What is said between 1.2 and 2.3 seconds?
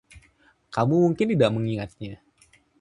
tidak mengingatnya.